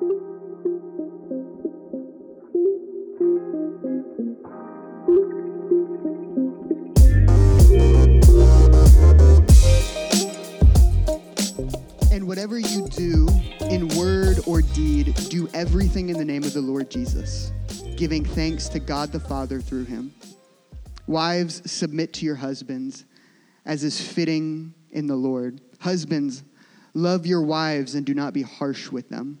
[0.00, 0.06] And
[12.28, 13.28] whatever you do
[13.62, 17.52] in word or deed, do everything in the name of the Lord Jesus,
[17.96, 20.14] giving thanks to God the Father through him.
[21.08, 23.04] Wives, submit to your husbands
[23.64, 25.60] as is fitting in the Lord.
[25.80, 26.44] Husbands,
[26.94, 29.40] love your wives and do not be harsh with them.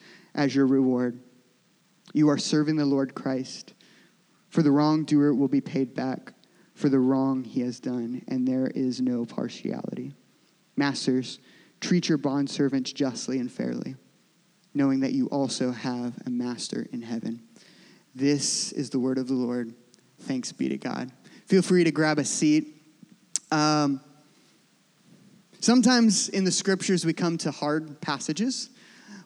[0.35, 1.19] as your reward.
[2.13, 3.73] You are serving the Lord Christ.
[4.49, 6.33] For the wrongdoer will be paid back
[6.73, 10.13] for the wrong he has done, and there is no partiality.
[10.75, 11.39] Masters,
[11.79, 13.95] treat your bondservants justly and fairly,
[14.73, 17.41] knowing that you also have a master in heaven.
[18.15, 19.73] This is the word of the Lord.
[20.21, 21.11] Thanks be to God.
[21.45, 22.81] Feel free to grab a seat.
[23.51, 24.01] Um,
[25.59, 28.69] sometimes in the scriptures, we come to hard passages.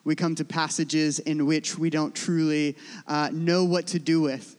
[0.06, 2.76] We come to passages in which we don't truly
[3.08, 4.56] uh, know what to do with.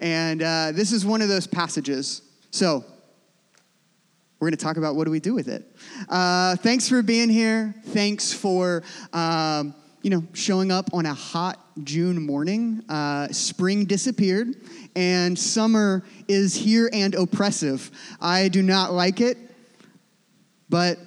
[0.00, 2.22] And uh, this is one of those passages.
[2.50, 2.84] So,
[4.40, 5.64] we're going to talk about what do we do with it.
[6.08, 7.72] Uh, thanks for being here.
[7.84, 8.82] Thanks for
[9.12, 12.82] um, you know showing up on a hot June morning.
[12.88, 14.56] Uh, spring disappeared,
[14.96, 17.92] and summer is here and oppressive.
[18.20, 19.38] I do not like it,
[20.68, 20.98] but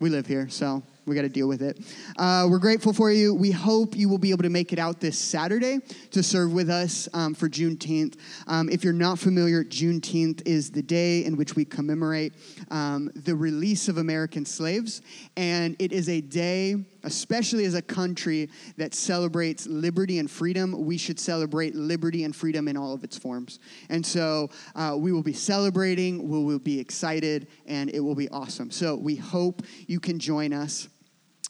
[0.00, 1.76] we live here, so we got to deal with it.
[2.16, 3.34] Uh, we're grateful for you.
[3.34, 5.80] We hope you will be able to make it out this Saturday
[6.12, 8.16] to serve with us um, for Juneteenth.
[8.46, 12.32] Um, if you're not familiar, Juneteenth is the day in which we commemorate
[12.70, 15.02] um, the release of American slaves,
[15.36, 20.86] and it is a day, especially as a country that celebrates liberty and freedom.
[20.86, 23.58] We should celebrate liberty and freedom in all of its forms.
[23.88, 28.28] And so uh, we will be celebrating, we will be excited, and it will be
[28.28, 28.70] awesome.
[28.70, 30.88] So we hope you can join us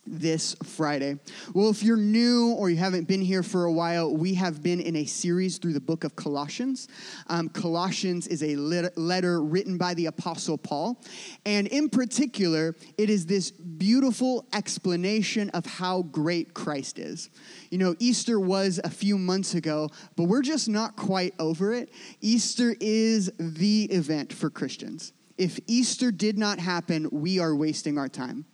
[0.06, 1.18] this Friday.
[1.54, 4.80] Well, if you're new or you haven't been here for a while, we have been
[4.80, 6.88] in a series through the book of Colossians.
[7.28, 11.00] Um, Colossians is a letter written by the Apostle Paul,
[11.44, 17.30] and in particular, it is this beautiful explanation of how great Christ is.
[17.70, 21.90] You know, Easter was a few months ago, but we're just not quite over it.
[22.20, 25.12] Easter is the event for Christians.
[25.38, 28.44] If Easter did not happen, we are wasting our time.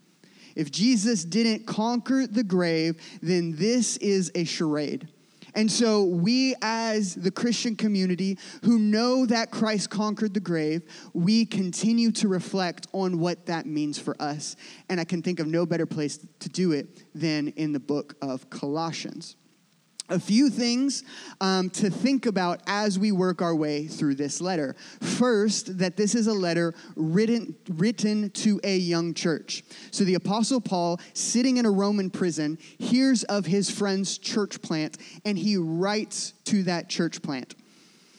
[0.56, 5.08] If Jesus didn't conquer the grave, then this is a charade.
[5.54, 10.82] And so, we as the Christian community who know that Christ conquered the grave,
[11.14, 14.56] we continue to reflect on what that means for us.
[14.90, 18.16] And I can think of no better place to do it than in the book
[18.20, 19.36] of Colossians
[20.08, 21.04] a few things
[21.40, 24.74] um, to think about as we work our way through this letter.
[25.00, 29.64] First, that this is a letter written, written to a young church.
[29.90, 34.98] So the Apostle Paul, sitting in a Roman prison, hears of his friend's church plant
[35.24, 37.54] and he writes to that church plant.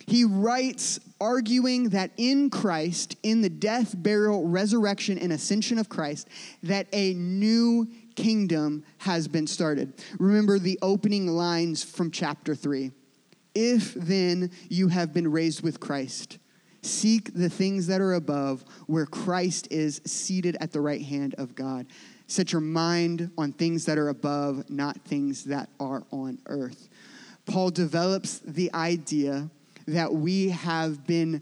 [0.07, 6.29] He writes arguing that in Christ, in the death, burial, resurrection, and ascension of Christ,
[6.63, 7.87] that a new
[8.17, 9.93] kingdom has been started.
[10.19, 12.91] Remember the opening lines from chapter 3.
[13.55, 16.39] If then you have been raised with Christ,
[16.81, 21.55] seek the things that are above, where Christ is seated at the right hand of
[21.55, 21.87] God.
[22.25, 26.89] Set your mind on things that are above, not things that are on earth.
[27.45, 29.49] Paul develops the idea
[29.87, 31.41] that we have been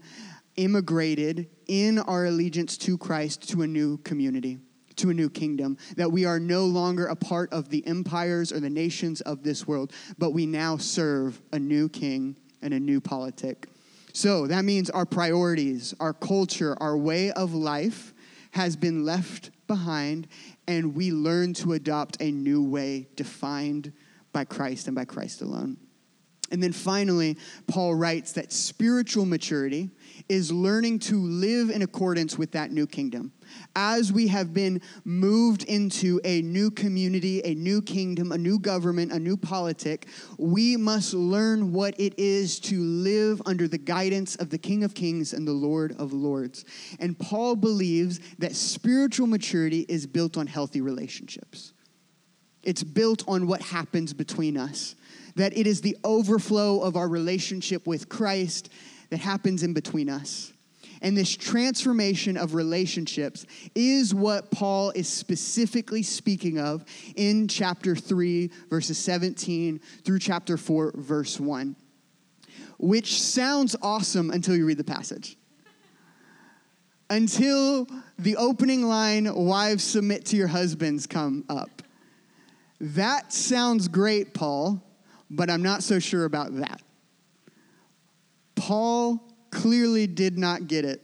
[0.56, 4.58] immigrated in our allegiance to Christ to a new community
[4.96, 8.60] to a new kingdom, that we are no longer a part of the empires or
[8.60, 13.00] the nations of this world, but we now serve a new king and a new
[13.00, 13.68] politic.
[14.12, 18.14] So that means our priorities, our culture, our way of life
[18.52, 20.26] has been left behind,
[20.66, 23.92] and we learn to adopt a new way defined
[24.32, 25.76] by Christ and by Christ alone.
[26.50, 29.90] And then finally, Paul writes that spiritual maturity
[30.28, 33.32] is learning to live in accordance with that new kingdom.
[33.74, 39.12] As we have been moved into a new community, a new kingdom, a new government,
[39.12, 44.50] a new politic, we must learn what it is to live under the guidance of
[44.50, 46.64] the King of Kings and the Lord of Lords.
[46.98, 51.72] And Paul believes that spiritual maturity is built on healthy relationships.
[52.62, 54.96] It's built on what happens between us.
[55.36, 58.70] That it is the overflow of our relationship with Christ
[59.10, 60.52] that happens in between us.
[61.02, 66.84] And this transformation of relationships is what Paul is specifically speaking of
[67.16, 71.76] in chapter 3, verses 17 through chapter 4, verse 1,
[72.78, 75.36] which sounds awesome until you read the passage.
[77.08, 77.86] Until
[78.18, 81.82] the opening line, wives submit to your husbands, come up.
[82.80, 84.82] That sounds great, Paul,
[85.30, 86.82] but I'm not so sure about that.
[88.54, 91.02] Paul clearly did not get it.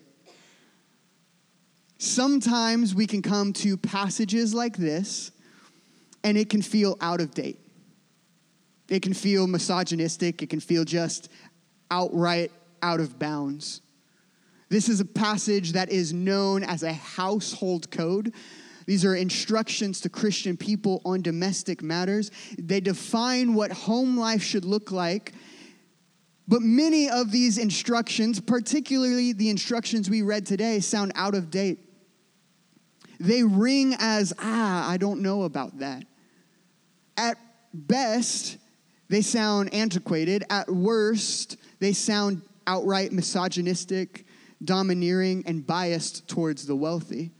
[1.99, 5.31] Sometimes we can come to passages like this
[6.25, 7.61] and it can feel out of date.
[8.89, 11.29] It can feel misogynistic, it can feel just
[11.91, 12.51] outright
[12.83, 13.81] out of bounds.
[14.69, 18.35] This is a passage that is known as a household code.
[18.87, 22.31] These are instructions to Christian people on domestic matters.
[22.59, 25.33] They define what home life should look like
[26.49, 31.79] but many of these instructions, particularly the instructions we read today, sound out of date.
[33.21, 36.05] They ring as, ah, I don't know about that.
[37.17, 37.39] At
[37.73, 38.59] best,
[39.09, 40.45] they sound antiquated.
[40.51, 44.27] At worst, they sound outright misogynistic,
[44.65, 47.31] domineering, and biased towards the wealthy.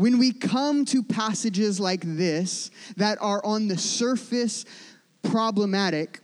[0.00, 4.64] When we come to passages like this that are on the surface
[5.22, 6.20] problematic,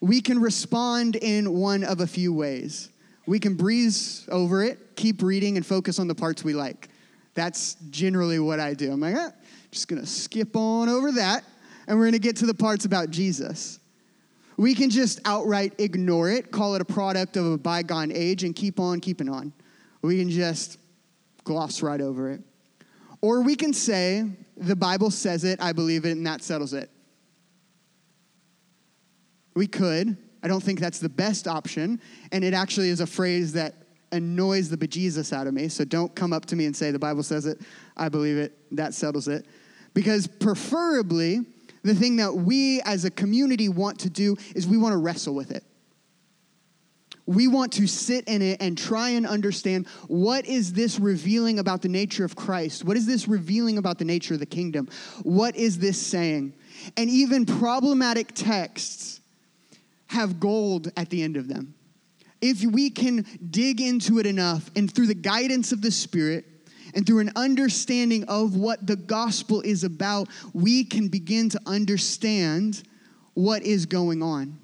[0.00, 2.90] we can respond in one of a few ways.
[3.24, 6.90] We can breeze over it, keep reading, and focus on the parts we like.
[7.32, 8.92] That's generally what I do.
[8.92, 9.32] I'm like, ah,
[9.70, 11.42] just gonna skip on over that,
[11.86, 13.80] and we're gonna get to the parts about Jesus.
[14.58, 18.54] We can just outright ignore it, call it a product of a bygone age, and
[18.54, 19.54] keep on keeping on.
[20.02, 20.76] We can just
[21.44, 22.42] gloss right over it.
[23.22, 24.24] Or we can say,
[24.56, 26.90] the Bible says it, I believe it, and that settles it.
[29.54, 30.16] We could.
[30.42, 32.00] I don't think that's the best option.
[32.32, 33.74] And it actually is a phrase that
[34.12, 35.68] annoys the bejesus out of me.
[35.68, 37.60] So don't come up to me and say, the Bible says it,
[37.96, 39.46] I believe it, that settles it.
[39.92, 41.40] Because preferably,
[41.82, 45.34] the thing that we as a community want to do is we want to wrestle
[45.34, 45.64] with it.
[47.30, 51.80] We want to sit in it and try and understand what is this revealing about
[51.80, 52.84] the nature of Christ?
[52.84, 54.88] What is this revealing about the nature of the kingdom?
[55.22, 56.54] What is this saying?
[56.96, 59.20] And even problematic texts
[60.08, 61.72] have gold at the end of them.
[62.40, 66.46] If we can dig into it enough and through the guidance of the Spirit
[66.96, 72.82] and through an understanding of what the gospel is about, we can begin to understand
[73.34, 74.58] what is going on.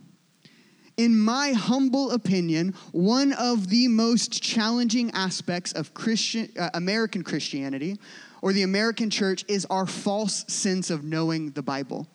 [0.97, 7.99] In my humble opinion, one of the most challenging aspects of Christian, uh, American Christianity
[8.41, 12.07] or the American church is our false sense of knowing the Bible.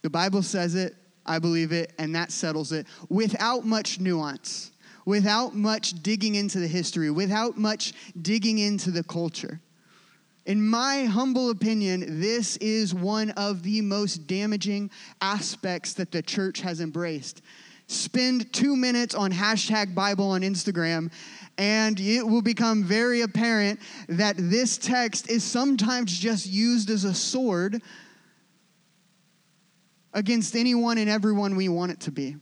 [0.00, 0.94] The Bible says it,
[1.26, 4.72] I believe it, and that settles it without much nuance,
[5.04, 9.60] without much digging into the history, without much digging into the culture.
[10.44, 14.90] In my humble opinion, this is one of the most damaging
[15.20, 17.42] aspects that the church has embraced.
[17.86, 21.12] Spend two minutes on hashtag Bible on Instagram,
[21.58, 23.78] and it will become very apparent
[24.08, 27.80] that this text is sometimes just used as a sword
[30.12, 32.36] against anyone and everyone we want it to be.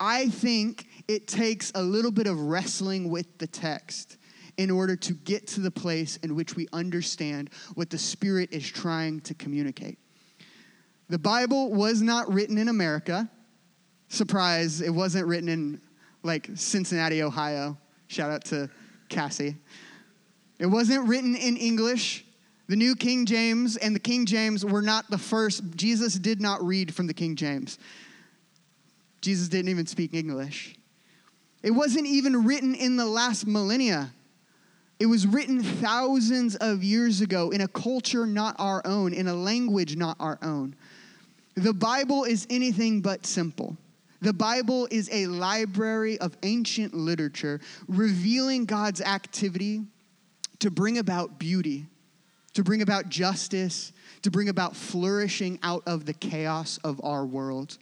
[0.00, 4.17] I think it takes a little bit of wrestling with the text
[4.58, 8.68] in order to get to the place in which we understand what the Spirit is
[8.68, 9.98] trying to communicate.
[11.08, 13.30] The Bible was not written in America.
[14.08, 15.80] Surprise, it wasn't written in
[16.22, 17.78] like Cincinnati, Ohio.
[18.08, 18.68] Shout out to
[19.08, 19.56] Cassie.
[20.58, 22.24] It wasn't written in English.
[22.66, 25.62] The New King James and the King James were not the first.
[25.76, 27.78] Jesus did not read from the King James.
[29.20, 30.74] Jesus didn't even speak English.
[31.62, 34.12] It wasn't even written in the last millennia.
[34.98, 39.34] It was written thousands of years ago in a culture not our own, in a
[39.34, 40.74] language not our own.
[41.54, 43.76] The Bible is anything but simple.
[44.20, 49.82] The Bible is a library of ancient literature revealing God's activity
[50.58, 51.86] to bring about beauty
[52.58, 57.78] to bring about justice, to bring about flourishing out of the chaos of our world.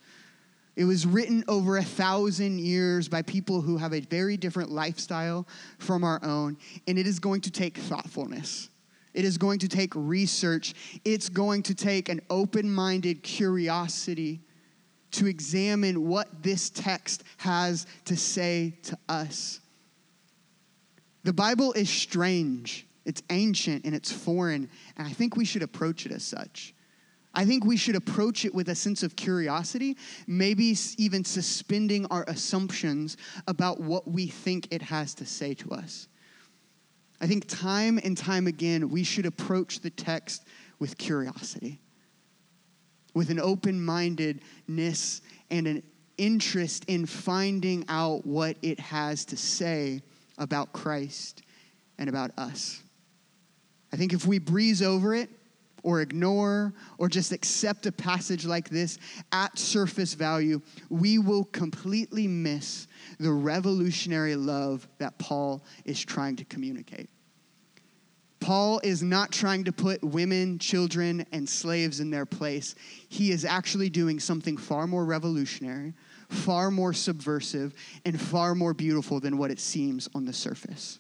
[0.77, 5.47] It was written over a thousand years by people who have a very different lifestyle
[5.79, 8.69] from our own, and it is going to take thoughtfulness.
[9.15, 10.75] It is going to take research.
[11.03, 14.43] It's going to take an open minded curiosity
[15.13, 19.61] to examine what this text has to say to us.
[21.25, 24.69] The Bible is strange It's ancient and it's foreign,
[24.99, 26.75] and I think we should approach it as such.
[27.37, 32.25] I think we should approach it with a sense of curiosity, maybe even suspending our
[32.29, 36.09] assumptions about what we think it has to say to us.
[37.21, 40.47] I think time and time again, we should approach the text
[40.79, 41.79] with curiosity,
[43.13, 45.83] with an open mindedness and an
[46.17, 50.01] interest in finding out what it has to say
[50.39, 51.43] about Christ
[51.99, 52.83] and about us.
[53.93, 55.29] I think if we breeze over it
[55.83, 58.99] or ignore or just accept a passage like this
[59.33, 66.45] at surface value, we will completely miss the revolutionary love that Paul is trying to
[66.45, 67.09] communicate.
[68.41, 72.75] Paul is not trying to put women, children, and slaves in their place.
[73.09, 75.95] He is actually doing something far more revolutionary,
[76.29, 80.99] far more subversive, and far more beautiful than what it seems on the surface.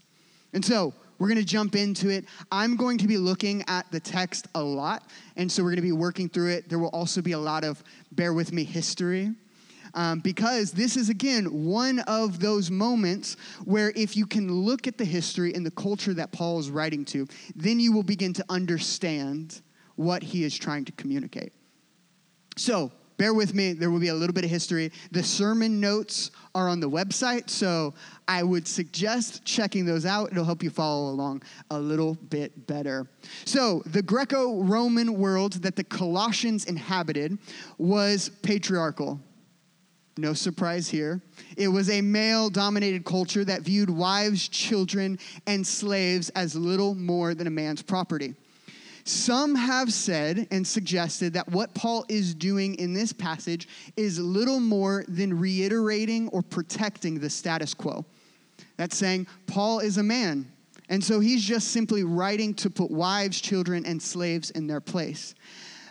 [0.52, 2.24] And so, we're going to jump into it.
[2.50, 5.82] I'm going to be looking at the text a lot, and so we're going to
[5.82, 6.68] be working through it.
[6.68, 7.82] There will also be a lot of,
[8.12, 9.34] bear with me, history.
[9.94, 14.98] Um, because this is, again, one of those moments where if you can look at
[14.98, 18.44] the history and the culture that Paul is writing to, then you will begin to
[18.50, 19.62] understand
[19.94, 21.54] what he is trying to communicate.
[22.56, 24.92] So, bear with me, there will be a little bit of history.
[25.10, 27.94] The sermon notes are on the website, so
[28.28, 30.30] I would suggest checking those out.
[30.32, 33.08] It'll help you follow along a little bit better.
[33.44, 37.38] So, the Greco Roman world that the Colossians inhabited
[37.78, 39.20] was patriarchal.
[40.18, 41.20] No surprise here.
[41.58, 47.34] It was a male dominated culture that viewed wives, children, and slaves as little more
[47.34, 48.34] than a man's property.
[49.06, 54.58] Some have said and suggested that what Paul is doing in this passage is little
[54.58, 58.04] more than reiterating or protecting the status quo.
[58.76, 60.50] That's saying Paul is a man,
[60.88, 65.36] and so he's just simply writing to put wives, children, and slaves in their place.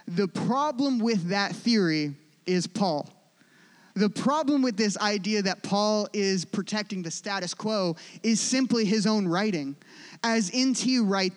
[0.10, 3.10] The problem with that theory is Paul.
[3.93, 9.07] The problem with this idea that Paul is protecting the status quo is simply his
[9.07, 9.77] own writing.
[10.22, 11.00] As N.T.
[11.00, 11.31] Wright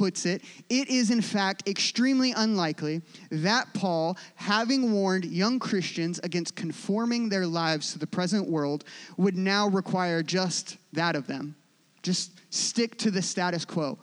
[0.00, 6.56] puts it, it is in fact extremely unlikely that Paul, having warned young Christians against
[6.56, 8.84] conforming their lives to the present world,
[9.18, 11.54] would now require just that of them.
[12.02, 13.98] Just stick to the status quo.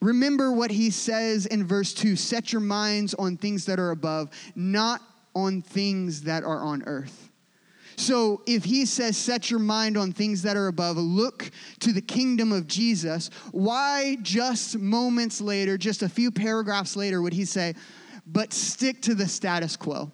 [0.00, 4.30] Remember what he says in verse 2 set your minds on things that are above,
[4.54, 5.02] not
[5.34, 7.25] on things that are on earth.
[7.96, 11.50] So if he says, set your mind on things that are above, look
[11.80, 17.32] to the kingdom of Jesus, why just moments later, just a few paragraphs later, would
[17.32, 17.74] he say,
[18.26, 20.12] but stick to the status quo?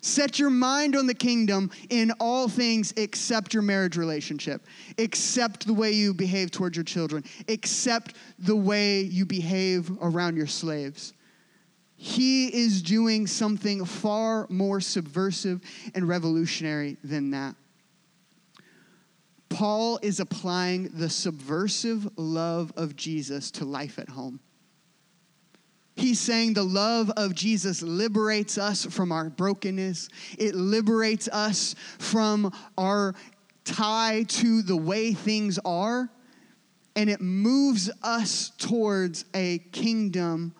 [0.00, 4.66] Set your mind on the kingdom in all things except your marriage relationship,
[4.98, 10.48] except the way you behave towards your children, except the way you behave around your
[10.48, 11.12] slaves.
[12.04, 15.60] He is doing something far more subversive
[15.94, 17.54] and revolutionary than that.
[19.48, 24.40] Paul is applying the subversive love of Jesus to life at home.
[25.94, 30.08] He's saying the love of Jesus liberates us from our brokenness.
[30.36, 33.14] It liberates us from our
[33.62, 36.10] tie to the way things are.
[36.96, 40.56] And it moves us towards a kingdom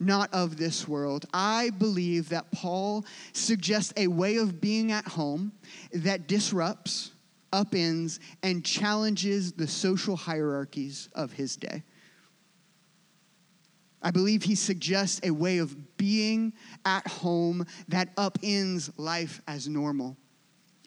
[0.00, 1.26] not of this world.
[1.32, 5.52] I believe that Paul suggests a way of being at home
[5.92, 7.12] that disrupts,
[7.52, 11.82] upends, and challenges the social hierarchies of his day.
[14.02, 16.54] I believe he suggests a way of being
[16.86, 20.16] at home that upends life as normal.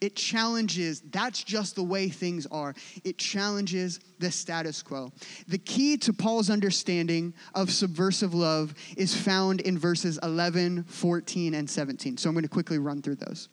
[0.03, 2.75] It challenges, that's just the way things are.
[3.05, 5.13] It challenges the status quo.
[5.47, 11.69] The key to Paul's understanding of subversive love is found in verses 11, 14, and
[11.69, 12.17] 17.
[12.17, 13.47] So I'm going to quickly run through those.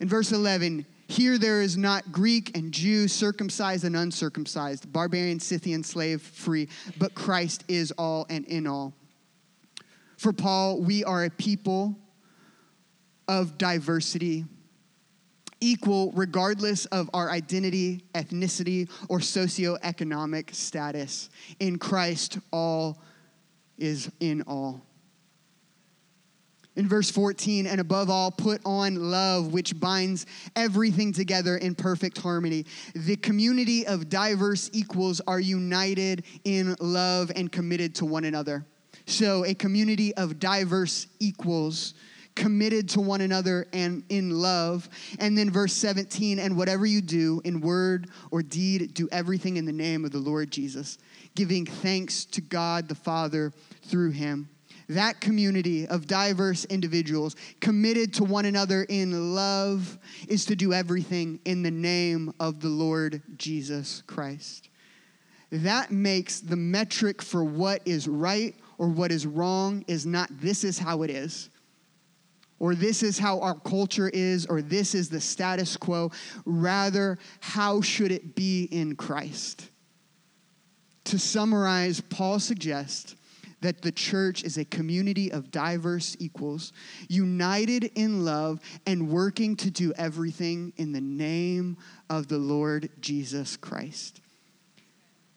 [0.00, 5.84] In verse 11, here there is not Greek and Jew, circumcised and uncircumcised, barbarian, Scythian,
[5.84, 6.68] slave, free,
[6.98, 8.94] but Christ is all and in all.
[10.16, 11.94] For Paul, we are a people
[13.28, 14.44] of diversity
[15.60, 21.30] equal regardless of our identity, ethnicity, or socioeconomic status.
[21.58, 23.02] In Christ, all
[23.78, 24.82] is in all.
[26.76, 30.24] In verse 14, and above all, put on love, which binds
[30.54, 32.64] everything together in perfect harmony.
[32.94, 38.64] The community of diverse equals are united in love and committed to one another.
[39.06, 41.94] So, a community of diverse equals
[42.40, 44.88] committed to one another and in love.
[45.18, 49.66] And then verse 17, and whatever you do in word or deed, do everything in
[49.66, 50.96] the name of the Lord Jesus,
[51.34, 54.48] giving thanks to God the Father through him.
[54.88, 61.40] That community of diverse individuals committed to one another in love is to do everything
[61.44, 64.70] in the name of the Lord Jesus Christ.
[65.52, 70.64] That makes the metric for what is right or what is wrong is not this
[70.64, 71.50] is how it is
[72.60, 76.12] or this is how our culture is, or this is the status quo.
[76.44, 79.68] Rather, how should it be in Christ?
[81.04, 83.16] To summarize, Paul suggests
[83.62, 86.72] that the church is a community of diverse equals,
[87.08, 91.76] united in love and working to do everything in the name
[92.08, 94.20] of the Lord Jesus Christ.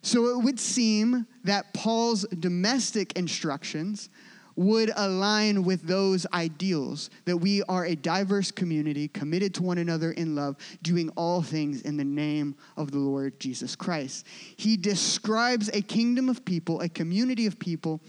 [0.01, 4.09] So it would seem that Paul's domestic instructions
[4.55, 10.11] would align with those ideals that we are a diverse community committed to one another
[10.11, 14.25] in love, doing all things in the name of the Lord Jesus Christ.
[14.57, 18.01] He describes a kingdom of people, a community of people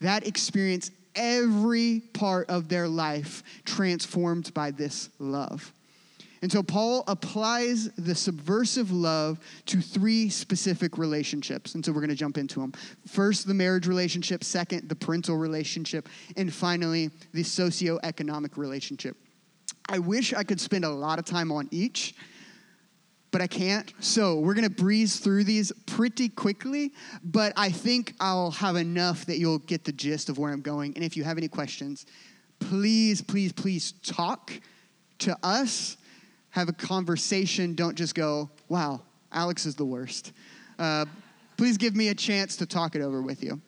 [0.00, 5.72] that experience every part of their life transformed by this love.
[6.42, 11.74] And so Paul applies the subversive love to three specific relationships.
[11.74, 12.72] And so we're going to jump into them.
[13.06, 14.42] First, the marriage relationship.
[14.42, 16.08] Second, the parental relationship.
[16.36, 19.16] And finally, the socioeconomic relationship.
[19.88, 22.14] I wish I could spend a lot of time on each,
[23.32, 23.92] but I can't.
[24.00, 26.92] So we're going to breeze through these pretty quickly,
[27.22, 30.94] but I think I'll have enough that you'll get the gist of where I'm going.
[30.94, 32.06] And if you have any questions,
[32.60, 34.52] please, please, please talk
[35.18, 35.96] to us
[36.50, 37.74] have a conversation.
[37.74, 39.00] Don't just go, wow,
[39.32, 40.32] Alex is the worst.
[40.78, 41.06] Uh,
[41.56, 43.60] please give me a chance to talk it over with you.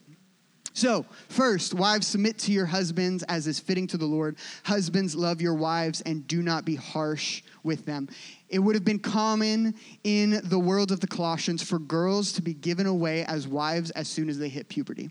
[0.75, 4.37] So, first, wives, submit to your husbands as is fitting to the Lord.
[4.63, 8.09] Husbands, love your wives and do not be harsh with them.
[8.49, 12.55] It would have been common in the world of the Colossians for girls to be
[12.55, 15.11] given away as wives as soon as they hit puberty.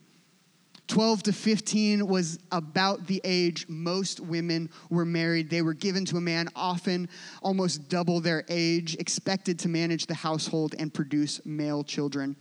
[0.91, 5.49] 12 to 15 was about the age most women were married.
[5.49, 7.07] They were given to a man, often
[7.41, 12.35] almost double their age, expected to manage the household and produce male children.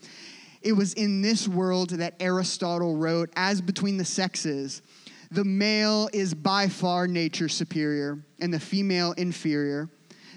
[0.63, 4.83] It was in this world that Aristotle wrote, as between the sexes,
[5.31, 9.89] the male is by far nature superior and the female inferior,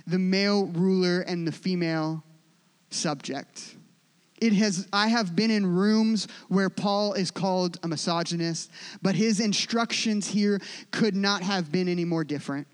[0.05, 2.23] the male ruler and the female
[2.91, 3.75] subject.
[4.43, 8.69] It has, I have been in rooms where Paul is called a misogynist,
[9.01, 10.59] but his instructions here
[10.91, 12.67] could not have been any more different.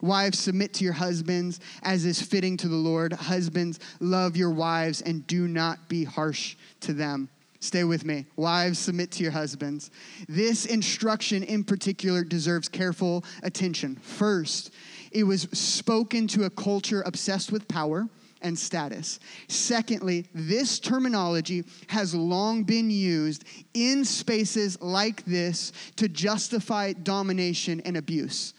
[0.00, 3.12] Wives, submit to your husbands as is fitting to the Lord.
[3.12, 7.28] Husbands, love your wives and do not be harsh to them.
[7.60, 8.26] Stay with me.
[8.34, 9.92] Wives, submit to your husbands.
[10.28, 13.94] This instruction in particular deserves careful attention.
[13.94, 14.72] First,
[15.12, 18.08] it was spoken to a culture obsessed with power
[18.42, 19.20] and status.
[19.48, 27.96] Secondly, this terminology has long been used in spaces like this to justify domination and
[27.96, 28.54] abuse.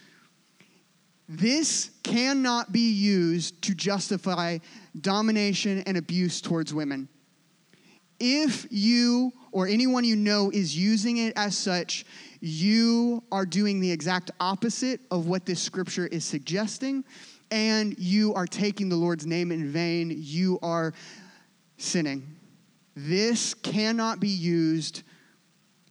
[1.30, 4.60] This cannot be used to justify
[5.00, 7.08] domination and abuse towards women.
[8.20, 12.06] If you or anyone you know is using it as such,
[12.42, 17.04] you are doing the exact opposite of what this scripture is suggesting
[17.54, 20.92] and you are taking the Lord's name in vain, you are
[21.78, 22.36] sinning.
[22.96, 25.04] This cannot be used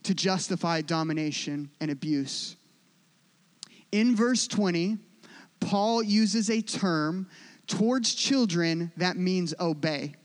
[0.03, 2.57] to justify domination and abuse.
[3.93, 4.97] In verse 20,
[5.61, 7.29] Paul uses a term
[7.65, 10.15] towards children that means obey.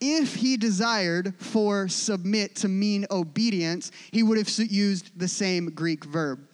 [0.00, 6.04] If he desired for submit to mean obedience, he would have used the same Greek
[6.06, 6.47] verb.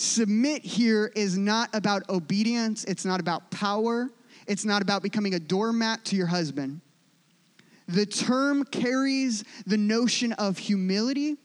[0.00, 4.08] Submit here is not about obedience, it's not about power,
[4.46, 6.80] it's not about becoming a doormat to your husband.
[7.86, 11.36] The term carries the notion of humility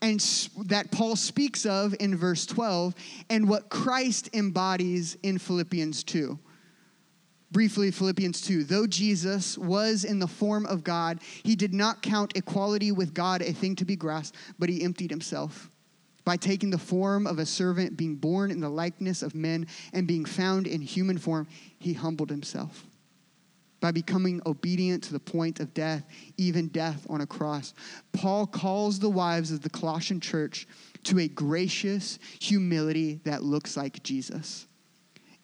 [0.00, 0.18] and
[0.64, 2.94] that Paul speaks of in verse 12
[3.28, 6.38] and what Christ embodies in Philippians 2.
[7.52, 8.64] Briefly, Philippians 2.
[8.64, 13.42] Though Jesus was in the form of God, he did not count equality with God
[13.42, 15.69] a thing to be grasped, but he emptied himself
[16.30, 20.06] by taking the form of a servant, being born in the likeness of men, and
[20.06, 21.44] being found in human form,
[21.80, 22.86] he humbled himself.
[23.80, 26.04] By becoming obedient to the point of death,
[26.36, 27.74] even death on a cross.
[28.12, 30.68] Paul calls the wives of the Colossian church
[31.02, 34.68] to a gracious humility that looks like Jesus.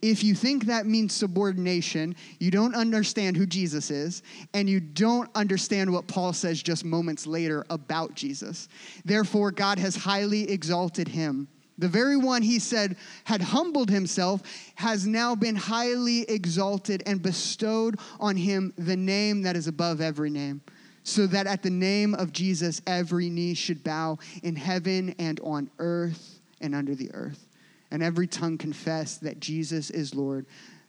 [0.08, 4.22] If you think that means subordination, you don't understand who Jesus is,
[4.54, 8.68] and you don't understand what Paul says just moments later about Jesus.
[9.04, 11.48] Therefore, God has highly exalted him.
[11.78, 14.42] The very one he said had humbled himself
[14.76, 20.30] has now been highly exalted and bestowed on him the name that is above every
[20.30, 20.62] name
[21.02, 25.68] so that at the name of Jesus every knee should bow in heaven and on
[25.78, 27.45] earth and under the earth,
[27.90, 30.46] and every tongue confess that Jesus is Lord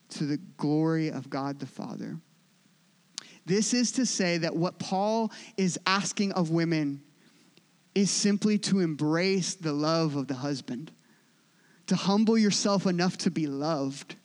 [0.09, 2.17] to the glory of God the Father.
[3.45, 7.01] This is to say that what Paul is asking of women
[7.95, 10.91] is simply to embrace the love of the husband,
[11.87, 14.15] to humble yourself enough to be loved,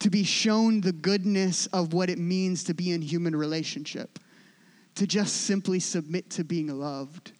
[0.00, 4.18] to be shown the goodness of what it means to be in human relationship,
[4.96, 7.32] to just simply submit to being loved.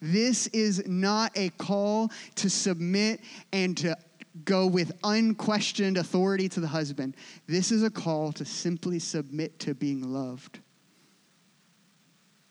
[0.00, 3.20] This is not a call to submit
[3.52, 3.96] and to
[4.44, 7.16] go with unquestioned authority to the husband.
[7.46, 10.60] This is a call to simply submit to being loved.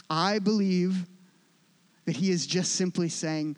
[0.10, 1.06] I believe
[2.06, 3.58] that he is just simply saying,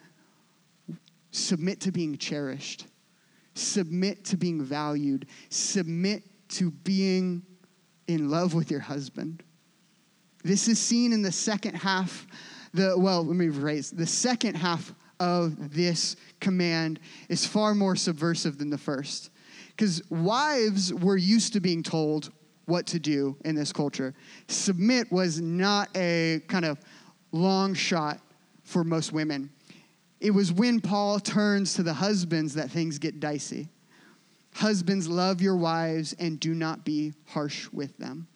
[1.31, 2.87] submit to being cherished,
[3.53, 7.43] submit to being valued, submit to being
[8.07, 9.43] in love with your husband.
[10.43, 12.25] This is seen in the second half,
[12.77, 13.95] the well, let me rephrase.
[13.95, 19.31] The second half of this command is far more subversive than the first.
[19.69, 22.31] Because wives were used to being told
[22.65, 24.13] what to do in this culture.
[24.47, 26.79] Submit was not a kind of
[27.31, 28.19] long shot
[28.63, 29.49] for most women.
[30.19, 33.69] It was when Paul turns to the husbands that things get dicey.
[34.53, 38.27] Husbands, love your wives and do not be harsh with them.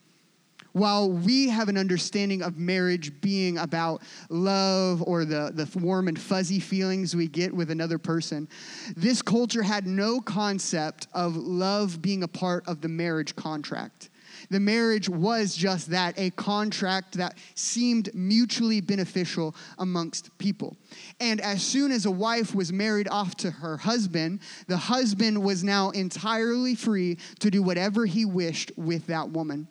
[0.73, 6.19] While we have an understanding of marriage being about love or the, the warm and
[6.19, 8.47] fuzzy feelings we get with another person,
[8.95, 14.09] this culture had no concept of love being a part of the marriage contract.
[14.49, 20.77] The marriage was just that a contract that seemed mutually beneficial amongst people.
[21.19, 25.63] And as soon as a wife was married off to her husband, the husband was
[25.63, 29.67] now entirely free to do whatever he wished with that woman.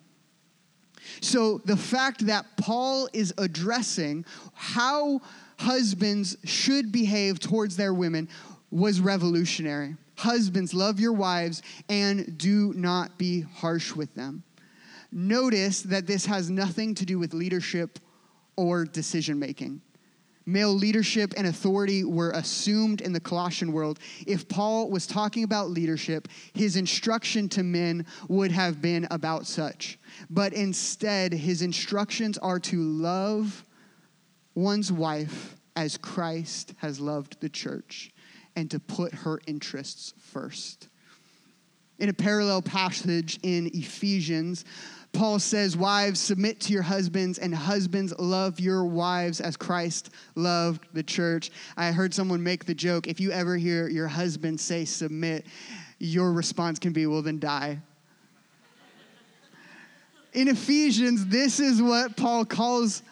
[1.19, 5.21] So the fact that Paul is addressing how
[5.59, 8.29] husbands should behave towards their women
[8.71, 9.97] was revolutionary.
[10.15, 14.43] Husbands, love your wives and do not be harsh with them.
[15.11, 17.99] Notice that this has nothing to do with leadership
[18.55, 19.81] or decision making.
[20.45, 23.99] Male leadership and authority were assumed in the Colossian world.
[24.25, 29.99] If Paul was talking about leadership, his instruction to men would have been about such.
[30.29, 33.65] But instead, his instructions are to love
[34.55, 38.11] one's wife as Christ has loved the church
[38.55, 40.89] and to put her interests first.
[42.01, 44.65] In a parallel passage in Ephesians,
[45.13, 50.87] Paul says, Wives, submit to your husbands, and husbands, love your wives as Christ loved
[50.93, 51.51] the church.
[51.77, 55.45] I heard someone make the joke if you ever hear your husband say submit,
[55.99, 57.77] your response can be, Well, then die.
[60.33, 63.03] In Ephesians, this is what Paul calls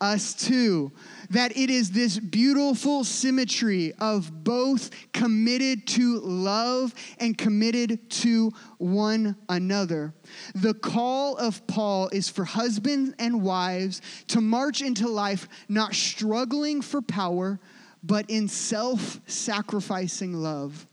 [0.00, 0.92] us too.
[1.28, 9.36] that it is this beautiful symmetry of both committed to love and committed to one
[9.48, 10.12] another.
[10.56, 16.82] The call of Paul is for husbands and wives to march into life not struggling
[16.82, 17.60] for power,
[18.02, 20.88] but in self sacrificing love,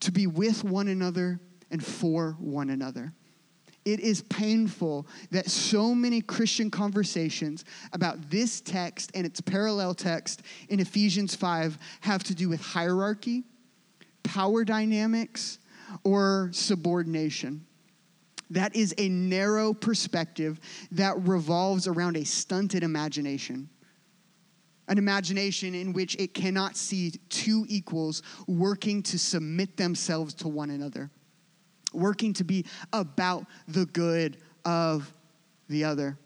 [0.00, 3.12] to be with one another and for one another
[3.86, 10.42] it is painful that so many Christian conversations about this text and its parallel text
[10.68, 13.44] in Ephesians 5 have to do with hierarchy,
[14.24, 15.60] power dynamics,
[16.02, 17.64] or subordination.
[18.50, 23.70] That is a narrow perspective that revolves around a stunted imagination.
[24.88, 30.70] An imagination in which it cannot see two equals working to submit themselves to one
[30.70, 31.10] another
[31.92, 35.12] working to be about the good of
[35.68, 36.18] the other.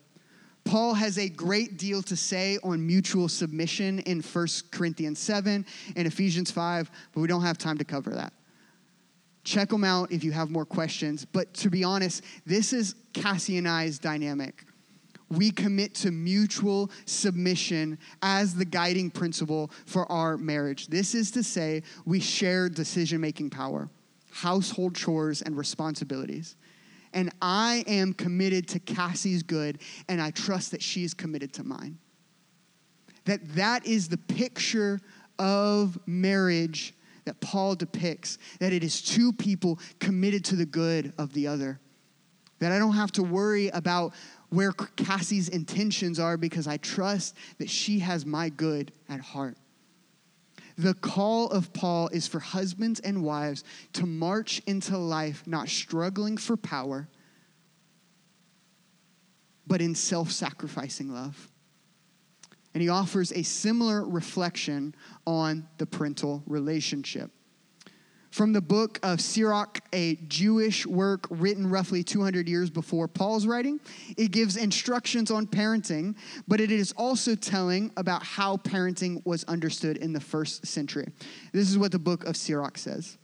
[0.64, 5.64] Paul has a great deal to say on mutual submission in 1 Corinthians 7
[5.96, 8.32] and Ephesians 5, but we don't have time to cover that.
[9.42, 11.24] Check them out if you have more questions.
[11.24, 14.64] But to be honest, this is Cassie and I's dynamic.
[15.30, 20.88] We commit to mutual submission as the guiding principle for our marriage.
[20.88, 23.88] This is to say, we share decision making power
[24.30, 26.56] household chores, and responsibilities.
[27.12, 31.64] And I am committed to Cassie's good, and I trust that she is committed to
[31.64, 31.98] mine.
[33.24, 35.00] That that is the picture
[35.38, 41.32] of marriage that Paul depicts, that it is two people committed to the good of
[41.32, 41.80] the other.
[42.58, 44.14] That I don't have to worry about
[44.50, 49.56] where Cassie's intentions are because I trust that she has my good at heart.
[50.76, 56.36] The call of Paul is for husbands and wives to march into life not struggling
[56.36, 57.08] for power,
[59.66, 61.50] but in self sacrificing love.
[62.72, 64.94] And he offers a similar reflection
[65.26, 67.30] on the parental relationship.
[68.30, 73.80] From the book of Sirach, a Jewish work written roughly 200 years before Paul's writing,
[74.16, 76.14] it gives instructions on parenting,
[76.46, 81.08] but it is also telling about how parenting was understood in the first century.
[81.52, 83.18] This is what the book of Sirach says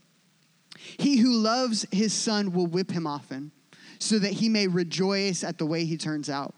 [0.76, 3.52] He who loves his son will whip him often,
[4.00, 6.52] so that he may rejoice at the way he turns out.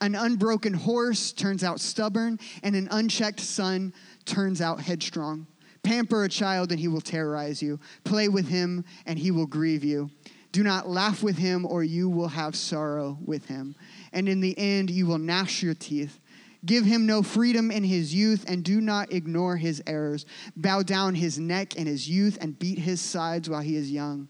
[0.00, 3.92] An unbroken horse turns out stubborn, and an unchecked son
[4.24, 5.48] turns out headstrong.
[5.88, 7.80] Pamper a child, and he will terrorize you.
[8.04, 10.10] Play with him, and he will grieve you.
[10.52, 13.74] Do not laugh with him, or you will have sorrow with him.
[14.12, 16.20] And in the end, you will gnash your teeth.
[16.66, 20.26] Give him no freedom in his youth, and do not ignore his errors.
[20.54, 24.28] Bow down his neck in his youth, and beat his sides while he is young,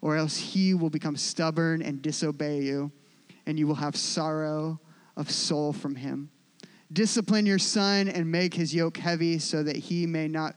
[0.00, 2.90] or else he will become stubborn and disobey you,
[3.46, 4.80] and you will have sorrow
[5.16, 6.30] of soul from him.
[6.92, 10.56] Discipline your son and make his yoke heavy so that he may not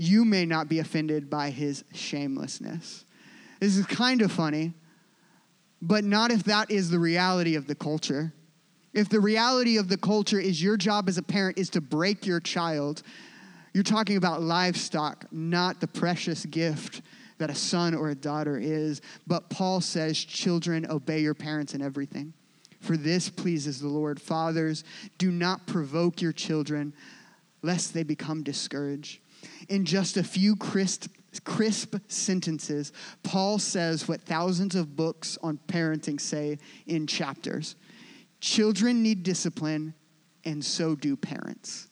[0.00, 3.04] you may not be offended by his shamelessness.
[3.58, 4.72] This is kind of funny,
[5.82, 8.32] but not if that is the reality of the culture.
[8.94, 12.26] If the reality of the culture is your job as a parent is to break
[12.26, 13.02] your child,
[13.74, 17.02] you're talking about livestock, not the precious gift
[17.38, 19.00] that a son or a daughter is.
[19.26, 22.34] But Paul says, children, obey your parents in everything.
[22.80, 24.22] For this pleases the Lord.
[24.22, 24.84] Fathers,
[25.18, 26.92] do not provoke your children,
[27.62, 29.18] lest they become discouraged.
[29.68, 31.10] In just a few crisp,
[31.44, 37.76] crisp sentences, Paul says what thousands of books on parenting say in chapters.
[38.40, 39.94] Children need discipline,
[40.44, 41.88] and so do parents.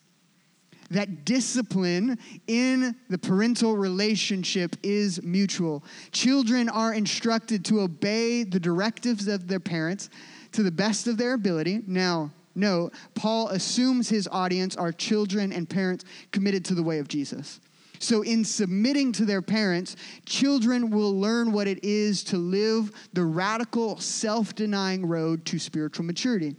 [0.90, 5.84] That discipline in the parental relationship is mutual.
[6.12, 10.08] Children are instructed to obey the directives of their parents
[10.52, 11.82] to the best of their ability.
[11.86, 17.08] Now, no, Paul assumes his audience are children and parents committed to the way of
[17.08, 17.60] Jesus.
[17.98, 23.24] So, in submitting to their parents, children will learn what it is to live the
[23.24, 26.56] radical, self denying road to spiritual maturity.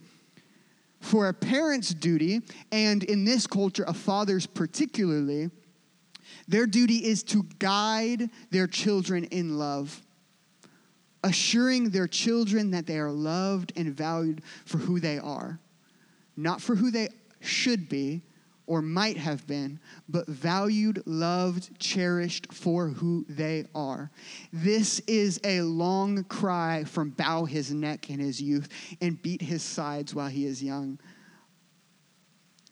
[1.00, 5.52] For a parent's duty, and in this culture, a father's particularly,
[6.47, 10.02] their duty is to guide their children in love
[11.23, 15.60] assuring their children that they are loved and valued for who they are,
[16.36, 17.10] not for who they
[17.41, 18.21] should be
[18.68, 24.12] or might have been, but valued, loved, cherished for who they are.
[24.52, 28.68] This is a long cry from bow his neck in his youth
[29.02, 31.00] and beat his sides while he is young.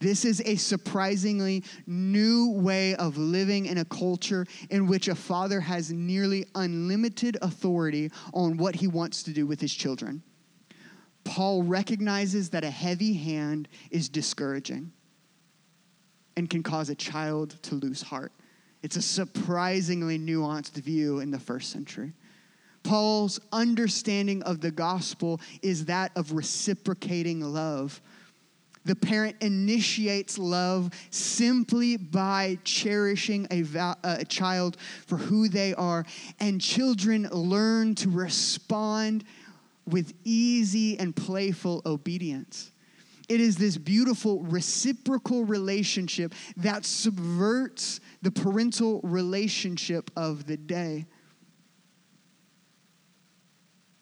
[0.01, 5.61] This is a surprisingly new way of living in a culture in which a father
[5.61, 10.21] has nearly unlimited authority on what he wants to do with his children.
[11.23, 14.91] Paul recognizes that a heavy hand is discouraging
[16.37, 18.31] and can cause a child to lose heart.
[18.83, 22.13] It's a surprisingly nuanced view in the first century.
[22.83, 27.99] Paul's understanding of the gospel is that of reciprocating love
[28.85, 36.05] the parent initiates love simply by cherishing a, va- a, child for who they are,
[36.39, 39.23] and children learn to respond
[39.87, 42.71] with easy and playful obedience.
[43.27, 51.05] It is this beautiful reciprocal relationship that subverts the parental relationship of the day.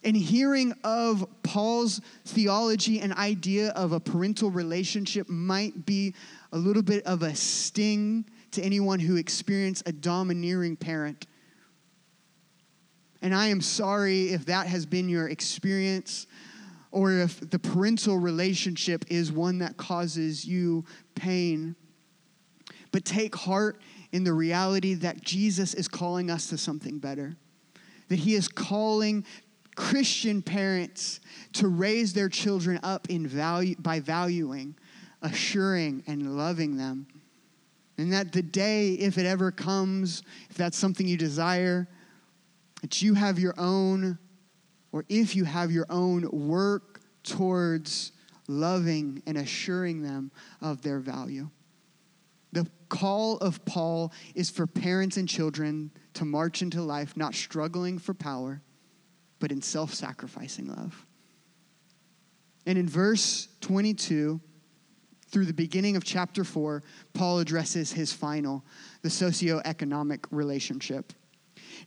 [0.04, 6.14] And hearing of Paul's theology and idea of a parental relationship might be
[6.52, 11.26] a little bit of a sting to anyone who experienced a domineering parent.
[13.22, 16.28] And I am sorry if that has been your experience
[16.94, 21.76] or if the parental relationship is one that causes you pain.
[22.92, 27.36] But take heart in the reality that Jesus is calling us to something better.
[28.10, 29.26] That he is calling
[29.76, 31.20] Christian parents
[31.54, 34.76] to raise their children up in value, by valuing,
[35.24, 37.08] assuring, and loving them.
[37.98, 41.88] And that the day, if it ever comes, if that's something you desire,
[42.82, 44.20] that you have your own,
[44.94, 48.14] or if you have your own, work towards
[48.48, 51.50] loving and assuring them of their value.
[52.54, 57.98] The call of Paul is for parents and children to march into life not struggling
[58.00, 58.62] for power
[59.44, 61.06] but in self sacrificing love.
[62.66, 64.40] And in verse 22,
[65.28, 66.82] through the beginning of chapter 4,
[67.14, 68.64] Paul addresses his final,
[69.02, 71.12] the socioeconomic relationship.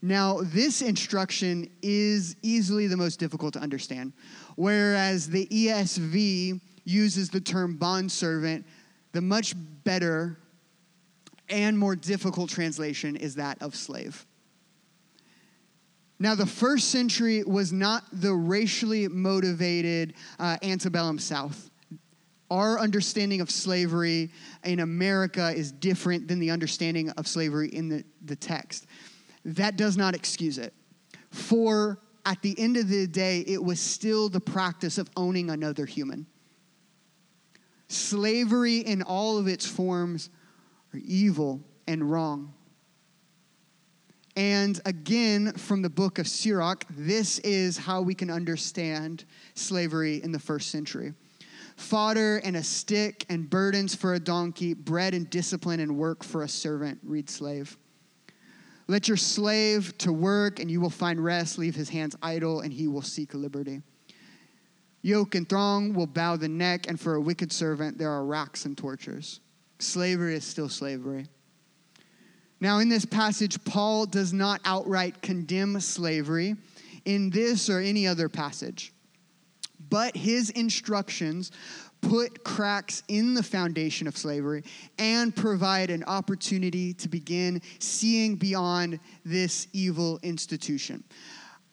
[0.02, 4.12] Now, this instruction is easily the most difficult to understand,
[4.56, 8.66] whereas the ESV uses the term bondservant,
[9.12, 9.54] the much
[9.84, 10.38] better
[11.48, 14.26] and more difficult translation is that of slave.
[16.18, 21.70] Now, the first century was not the racially motivated uh, antebellum South.
[22.50, 24.30] Our understanding of slavery
[24.64, 28.86] in America is different than the understanding of slavery in the, the text.
[29.46, 30.74] That does not excuse it.
[31.30, 35.86] For at the end of the day, it was still the practice of owning another
[35.86, 36.26] human.
[37.86, 40.30] Slavery in all of its forms
[40.92, 42.54] are evil and wrong.
[44.34, 50.32] And again, from the book of Sirach, this is how we can understand slavery in
[50.32, 51.14] the first century
[51.76, 56.42] fodder and a stick and burdens for a donkey, bread and discipline and work for
[56.42, 57.76] a servant, read slave.
[58.88, 61.58] Let your slave to work, and you will find rest.
[61.58, 63.82] Leave his hands idle, and he will seek liberty.
[65.02, 68.64] Yoke and throng will bow the neck, and for a wicked servant there are racks
[68.64, 69.40] and tortures.
[69.78, 71.26] Slavery is still slavery.
[72.60, 76.56] Now, in this passage, Paul does not outright condemn slavery
[77.04, 78.92] in this or any other passage,
[79.90, 81.52] but his instructions
[82.00, 84.62] put cracks in the foundation of slavery
[84.98, 91.02] and provide an opportunity to begin seeing beyond this evil institution.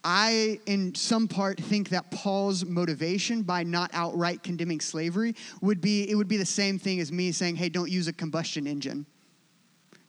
[0.04, 6.10] I, in some part, think that Paul's motivation by not outright condemning slavery would be
[6.10, 9.06] it would be the same thing as me saying, hey, don't use a combustion engine.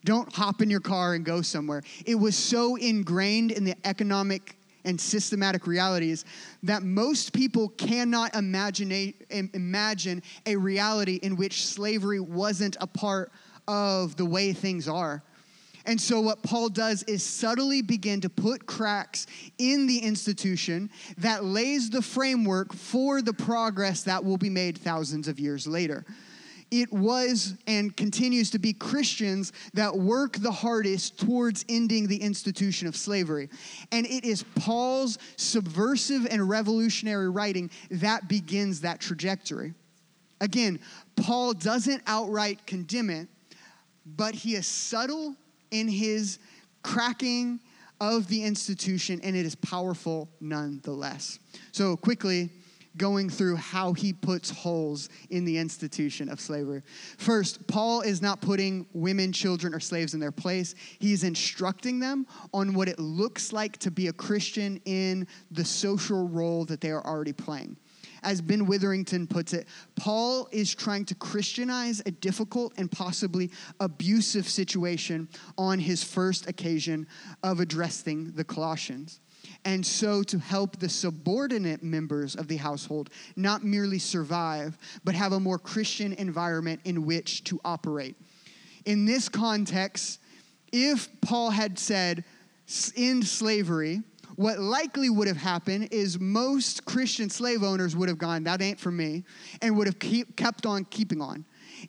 [0.03, 1.81] Don't hop in your car and go somewhere.
[2.05, 6.25] It was so ingrained in the economic and systematic realities
[6.63, 13.31] that most people cannot imagine imagine a reality in which slavery wasn't a part
[13.67, 15.23] of the way things are.
[15.87, 19.27] And so, what Paul does is subtly begin to put cracks
[19.59, 25.27] in the institution that lays the framework for the progress that will be made thousands
[25.27, 26.03] of years later.
[26.71, 32.87] It was and continues to be Christians that work the hardest towards ending the institution
[32.87, 33.49] of slavery.
[33.91, 39.73] And it is Paul's subversive and revolutionary writing that begins that trajectory.
[40.41, 40.79] Again,
[41.15, 43.27] Paul doesn't outright condemn it,
[44.05, 45.35] but he is subtle
[45.71, 46.39] in his
[46.83, 47.59] cracking
[48.01, 51.39] of the institution, and it is powerful nonetheless.
[51.71, 52.49] So, quickly,
[52.97, 56.81] going through how he puts holes in the institution of slavery.
[57.17, 60.75] First, Paul is not putting women, children, or slaves in their place.
[60.99, 66.27] He's instructing them on what it looks like to be a Christian in the social
[66.27, 67.77] role that they are already playing
[68.25, 74.49] as Ben Witherington puts it, Paul is trying to Christianize a difficult and possibly abusive
[74.49, 77.07] situation on his first occasion
[77.43, 79.21] of addressing the Colossians
[79.63, 85.31] and so to help the subordinate members of the household not merely survive, but have
[85.31, 88.15] a more Christian environment in which to operate.
[88.85, 90.19] In this context,
[90.71, 92.23] if Paul had said,
[92.95, 94.01] end slavery,
[94.35, 98.79] what likely would have happened is most Christian slave owners would have gone, that ain't
[98.79, 99.23] for me,
[99.61, 101.45] and would have keep, kept on keeping on.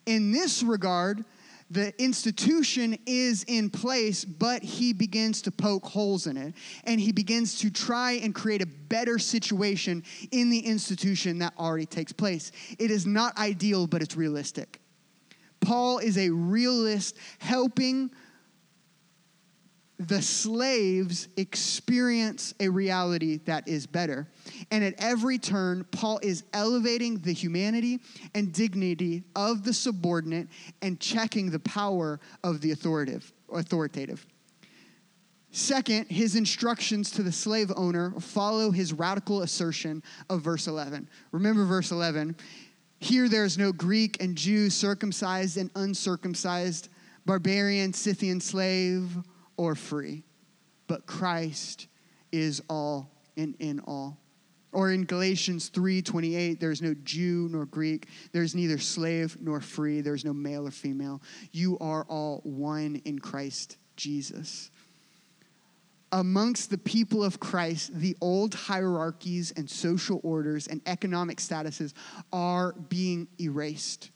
[0.07, 1.25] In this regard,
[1.71, 6.55] the institution is in place, but he begins to poke holes in it.
[6.85, 11.87] And he begins to try and create a better situation in the institution that already
[11.87, 12.53] takes place.
[12.79, 14.81] It is not ideal, but it's realistic.
[15.61, 18.11] Paul is a realist helping
[19.99, 24.29] the slaves experience a reality that is better.
[24.71, 28.01] And at every turn, Paul is elevating the humanity
[28.35, 30.49] and dignity of the subordinate
[30.83, 33.33] and checking the power of the authoritative.
[33.51, 34.27] authoritative.
[35.51, 41.09] Second, his instructions to the slave owner follow his radical assertion of verse 11.
[41.33, 42.37] Remember verse 11.
[42.99, 46.91] Here there is no Greek and Jew, circumcised and uncircumcised,
[47.25, 49.17] barbarian, Scythian slave
[49.57, 50.25] or free,
[50.87, 51.89] but Christ
[52.33, 54.19] is all and in all.
[54.73, 60.25] Or in Galatians 3:28, there's no Jew nor Greek, there's neither slave nor free, there's
[60.25, 61.23] no male or female.
[61.53, 64.71] You are all one in Christ Jesus.
[66.13, 71.95] Amongst the people of Christ, the old hierarchies and social orders and economic statuses
[72.33, 74.11] are being erased.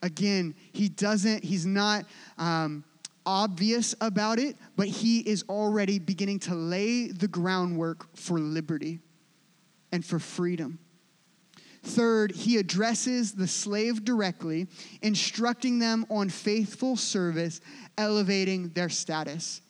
[0.00, 2.06] Again, he doesn't, he's not
[2.38, 2.84] um,
[3.26, 9.00] obvious about it, but he is already beginning to lay the groundwork for liberty
[9.90, 10.78] and for freedom.
[11.82, 14.68] Third, he addresses the slave directly,
[15.02, 17.60] instructing them on faithful service,
[17.98, 19.62] elevating their status.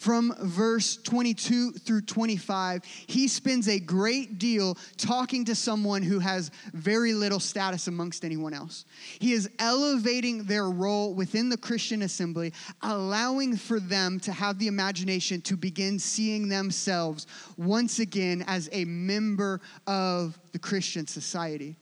[0.00, 6.50] From verse 22 through 25, he spends a great deal talking to someone who has
[6.72, 8.86] very little status amongst anyone else.
[9.18, 14.68] He is elevating their role within the Christian assembly, allowing for them to have the
[14.68, 17.26] imagination to begin seeing themselves
[17.58, 21.76] once again as a member of the Christian society.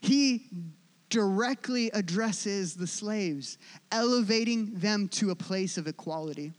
[0.00, 0.48] He
[1.10, 3.58] directly addresses the slaves,
[3.92, 6.54] elevating them to a place of equality.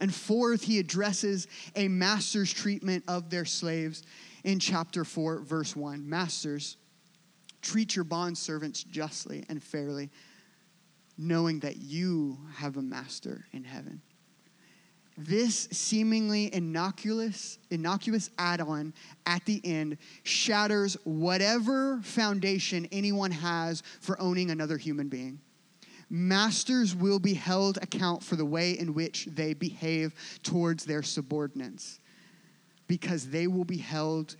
[0.00, 4.02] And fourth, he addresses a master's treatment of their slaves
[4.44, 6.08] in chapter 4, verse 1.
[6.08, 6.76] Masters,
[7.60, 10.10] treat your bondservants justly and fairly,
[11.16, 14.00] knowing that you have a master in heaven.
[15.18, 18.94] This seemingly innocuous, innocuous add on
[19.26, 25.38] at the end shatters whatever foundation anyone has for owning another human being.
[26.14, 32.00] Masters will be held account for the way in which they behave towards their subordinates
[32.86, 34.36] because they will be held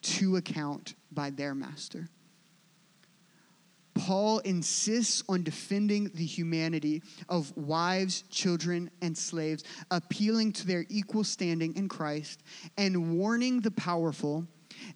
[0.00, 2.08] to account by their master.
[3.92, 11.24] Paul insists on defending the humanity of wives, children, and slaves, appealing to their equal
[11.24, 12.42] standing in Christ,
[12.78, 14.46] and warning the powerful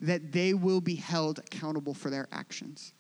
[0.01, 2.95] that they will be held accountable for their actions.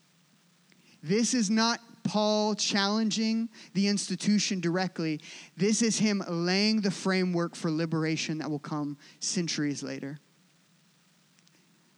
[1.02, 5.20] This is not Paul challenging the institution directly.
[5.57, 10.18] This is him laying the framework for liberation that will come centuries later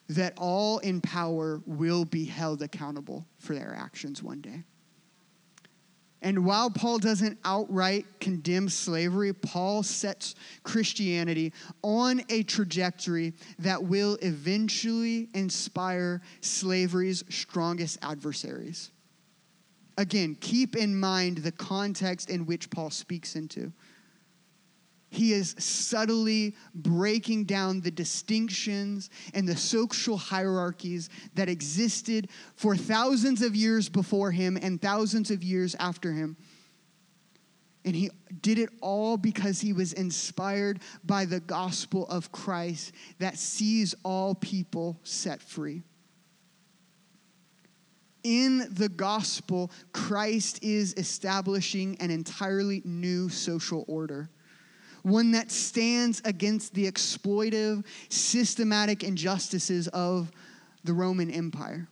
[0.08, 4.64] that all in power will be held accountable for their actions one day.
[6.20, 10.34] And while Paul doesn't outright condemn slavery, Paul sets
[10.64, 11.52] Christianity
[11.82, 18.90] on a trajectory that will eventually inspire slavery's strongest adversaries.
[19.98, 23.72] Again, keep in mind the context in which Paul speaks into.
[25.10, 33.42] He is subtly breaking down the distinctions and the social hierarchies that existed for thousands
[33.42, 36.36] of years before him and thousands of years after him.
[37.84, 43.36] And he did it all because he was inspired by the gospel of Christ that
[43.36, 45.82] sees all people set free.
[48.28, 54.28] In the gospel, Christ is establishing an entirely new social order
[55.02, 60.30] one that stands against the exploitive, systematic injustices of
[60.84, 61.88] the Roman Empire.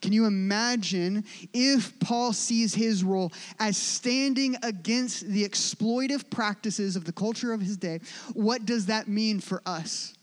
[0.00, 7.04] Can you imagine if Paul sees his role as standing against the exploitive practices of
[7.04, 8.00] the culture of his day?
[8.32, 10.14] What does that mean for us?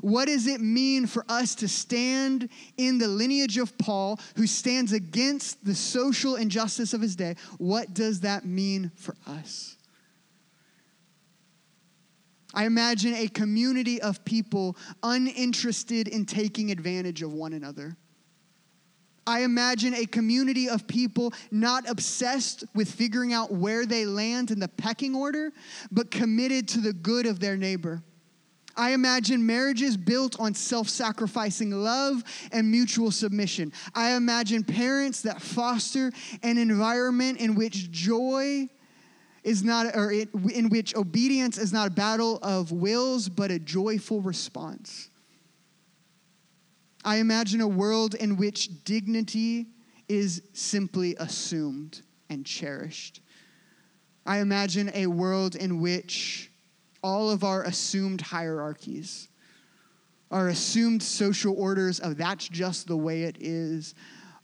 [0.00, 4.92] What does it mean for us to stand in the lineage of Paul, who stands
[4.92, 7.36] against the social injustice of his day?
[7.58, 9.76] What does that mean for us?
[12.54, 17.96] I imagine a community of people uninterested in taking advantage of one another.
[19.26, 24.60] I imagine a community of people not obsessed with figuring out where they land in
[24.60, 25.52] the pecking order,
[25.90, 28.02] but committed to the good of their neighbor.
[28.76, 33.72] I imagine marriages built on self sacrificing love and mutual submission.
[33.94, 36.12] I imagine parents that foster
[36.42, 38.68] an environment in which joy
[39.42, 43.58] is not, or it, in which obedience is not a battle of wills, but a
[43.58, 45.10] joyful response.
[47.04, 49.66] I imagine a world in which dignity
[50.08, 52.00] is simply assumed
[52.30, 53.20] and cherished.
[54.24, 56.50] I imagine a world in which
[57.04, 59.28] all of our assumed hierarchies,
[60.30, 63.94] our assumed social orders of that's just the way it is,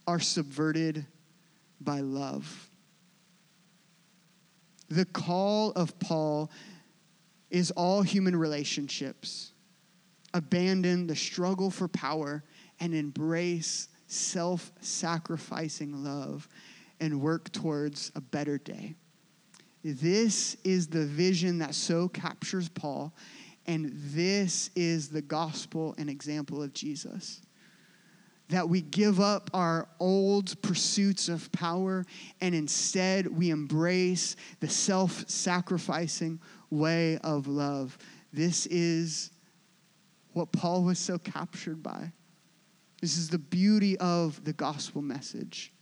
[0.06, 1.06] are subverted
[1.80, 2.70] by love.
[4.90, 6.50] The call of Paul
[7.48, 9.52] is all human relationships.
[10.34, 12.44] Abandon the struggle for power
[12.78, 16.46] and embrace self sacrificing love
[17.00, 18.96] and work towards a better day.
[19.83, 23.14] This is the vision that so captures Paul,
[23.66, 27.41] and this is the gospel and example of Jesus
[28.51, 32.05] that we give up our old pursuits of power
[32.41, 37.97] and instead we embrace the self sacrificing way of love.
[38.33, 39.31] This is
[40.33, 42.12] what Paul was so captured by.
[43.01, 45.72] This is the beauty of the gospel message.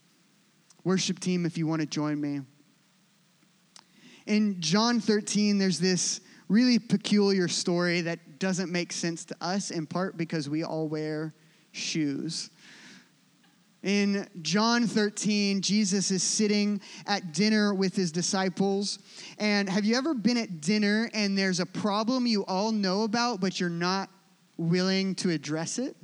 [0.85, 2.43] Worship team, if you want to join me.
[4.29, 9.87] In John 13, there's this really peculiar story that doesn't make sense to us, in
[9.87, 11.33] part because we all wear
[11.73, 12.51] shoes.
[13.83, 18.99] In John 13, Jesus is sitting at dinner with his disciples.
[19.39, 23.41] And have you ever been at dinner and there's a problem you all know about,
[23.41, 24.11] but you're not
[24.59, 25.97] willing to address it?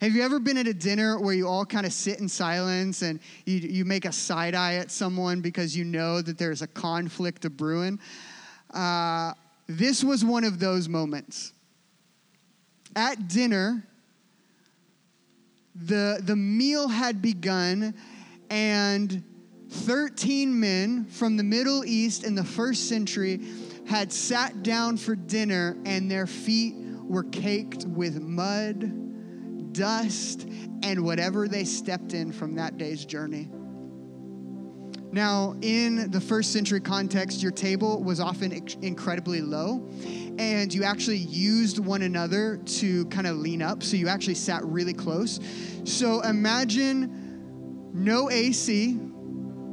[0.00, 3.00] Have you ever been at a dinner where you all kind of sit in silence
[3.00, 6.66] and you, you make a side eye at someone because you know that there's a
[6.66, 7.98] conflict of brewing?
[8.74, 9.32] Uh,
[9.66, 11.54] this was one of those moments.
[12.94, 13.86] At dinner,
[15.74, 17.94] the, the meal had begun,
[18.50, 19.24] and
[19.70, 23.40] 13 men from the Middle East in the first century
[23.86, 29.05] had sat down for dinner, and their feet were caked with mud
[29.76, 30.48] dust,
[30.82, 33.48] and whatever they stepped in from that day's journey.
[35.12, 38.52] Now, in the first century context, your table was often
[38.82, 39.88] incredibly low,
[40.38, 43.82] and you actually used one another to kind of lean up.
[43.82, 45.40] So you actually sat really close.
[45.84, 48.98] So imagine no AC,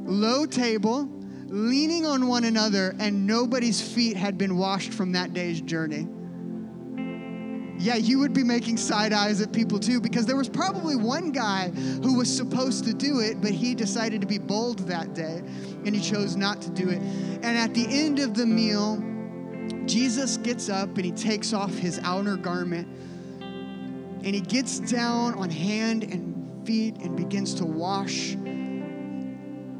[0.06, 1.08] low table,
[1.46, 6.08] leaning on one another, and nobody's feet had been washed from that day's journey
[7.84, 11.32] yeah, you would be making side eyes at people too, because there was probably one
[11.32, 15.42] guy who was supposed to do it, but he decided to be bold that day
[15.84, 16.96] and he chose not to do it.
[16.96, 19.04] And at the end of the meal,
[19.84, 22.88] Jesus gets up and he takes off his outer garment
[23.42, 28.30] and he gets down on hand and feet and begins to wash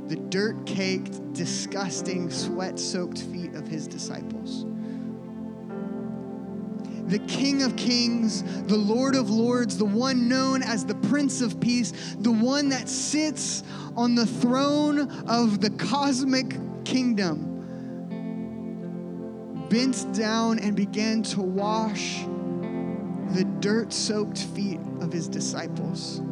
[0.08, 4.66] the dirt caked, disgusting, sweat soaked feet of his disciples
[7.06, 11.60] the King of Kings, the Lord of Lords, the one known as the Prince of
[11.60, 13.62] Peace, the one that sits
[13.96, 17.50] on the throne of the cosmic kingdom,
[19.68, 22.24] bent down and began to wash
[23.34, 26.22] the dirt soaked feet of his disciples.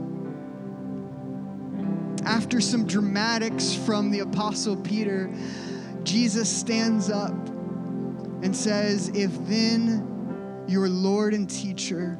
[2.25, 5.31] After some dramatics from the Apostle Peter,
[6.05, 7.33] Jesus stands up
[8.43, 10.11] and says, If then
[10.66, 12.18] your Lord and teacher.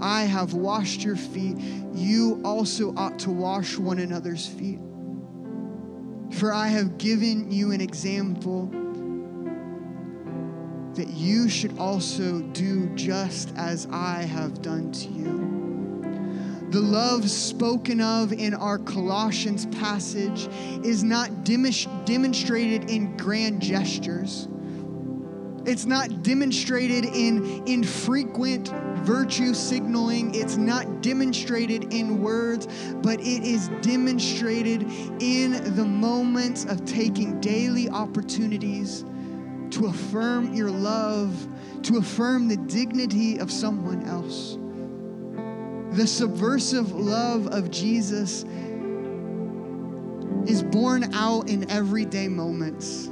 [0.00, 1.56] I have washed your feet.
[1.92, 4.78] You also ought to wash one another's feet.
[6.32, 8.66] For I have given you an example
[10.94, 15.48] that you should also do just as I have done to you.
[16.70, 20.48] The love spoken of in our Colossians passage
[20.84, 24.48] is not demonstrated in grand gestures
[25.68, 28.68] it's not demonstrated in infrequent
[29.04, 30.34] virtue signaling.
[30.34, 32.66] It's not demonstrated in words,
[33.02, 34.82] but it is demonstrated
[35.20, 39.04] in the moments of taking daily opportunities
[39.72, 41.46] to affirm your love,
[41.82, 44.56] to affirm the dignity of someone else.
[45.94, 48.44] The subversive love of Jesus
[50.46, 53.10] is born out in everyday moments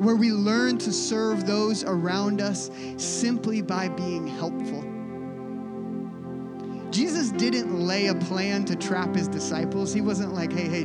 [0.00, 4.82] where we learn to serve those around us simply by being helpful.
[6.90, 9.92] Jesus didn't lay a plan to trap his disciples.
[9.92, 10.84] He wasn't like, hey, hey,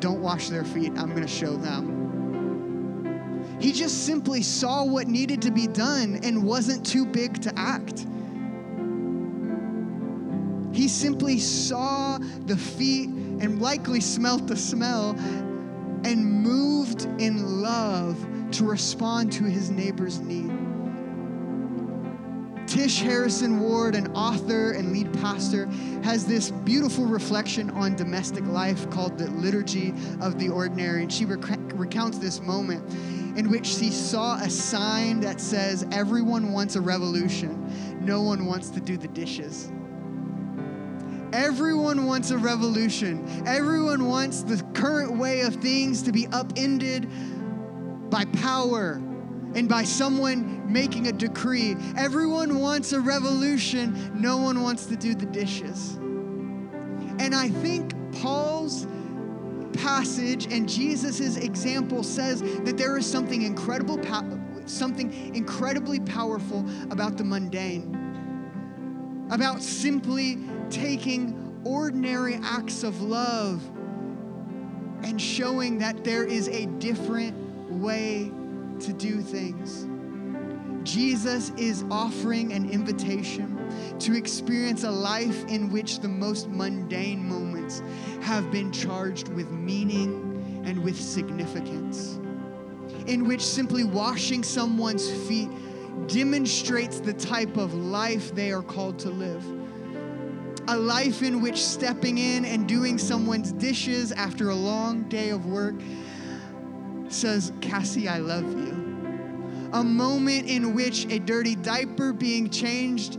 [0.00, 0.90] don't wash their feet.
[0.96, 1.94] I'm going to show them.
[3.60, 8.04] He just simply saw what needed to be done and wasn't too big to act.
[10.74, 15.16] He simply saw the feet and likely smelt the smell
[16.04, 18.16] and moved in love
[18.52, 20.52] to respond to his neighbor's need.
[22.66, 25.66] Tish Harrison Warren, an author and lead pastor,
[26.02, 31.02] has this beautiful reflection on domestic life called the Liturgy of the Ordinary.
[31.02, 32.88] And she rec- recounts this moment
[33.38, 38.70] in which she saw a sign that says, Everyone wants a revolution, no one wants
[38.70, 39.70] to do the dishes.
[41.34, 43.42] Everyone wants a revolution.
[43.44, 47.10] Everyone wants the current way of things to be upended
[48.08, 49.02] by power
[49.56, 51.74] and by someone making a decree.
[51.98, 54.12] Everyone wants a revolution.
[54.14, 55.96] No one wants to do the dishes.
[57.18, 58.86] And I think Paul's
[59.72, 63.98] passage and Jesus' example says that there is something incredible,
[64.66, 68.03] something incredibly powerful about the mundane
[69.30, 70.38] about simply
[70.70, 73.62] taking ordinary acts of love
[75.02, 77.36] and showing that there is a different
[77.70, 78.30] way
[78.80, 79.86] to do things.
[80.84, 83.50] Jesus is offering an invitation
[83.98, 87.82] to experience a life in which the most mundane moments
[88.20, 92.18] have been charged with meaning and with significance,
[93.06, 95.50] in which simply washing someone's feet
[96.06, 99.44] demonstrates the type of life they are called to live.
[100.68, 105.44] a life in which stepping in and doing someone's dishes after a long day of
[105.44, 105.74] work
[107.08, 109.70] says, Cassie, I love you.
[109.72, 113.18] A moment in which a dirty diaper being changed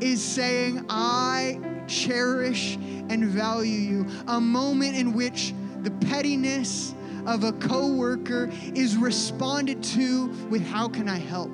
[0.00, 4.06] is saying, I cherish and value you.
[4.26, 6.94] A moment in which the pettiness
[7.26, 11.52] of a coworker is responded to with, How can I help?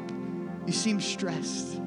[0.69, 1.81] You seem stressed.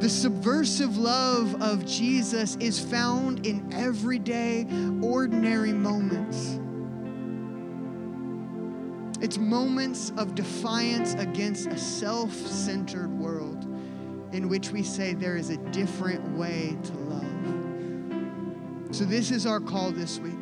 [0.00, 4.66] The subversive love of Jesus is found in everyday,
[5.00, 6.60] ordinary moments.
[9.24, 13.64] It's moments of defiance against a self centered world
[14.32, 17.24] in which we say there is a different way to love.
[18.94, 20.34] So, this is our call this week.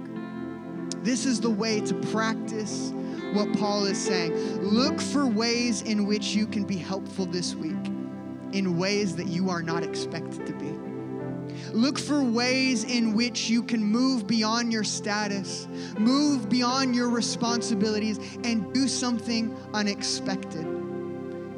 [1.05, 2.93] This is the way to practice
[3.33, 4.35] what Paul is saying.
[4.62, 7.74] Look for ways in which you can be helpful this week
[8.53, 10.72] in ways that you are not expected to be.
[11.72, 15.66] Look for ways in which you can move beyond your status,
[15.99, 20.66] move beyond your responsibilities, and do something unexpected.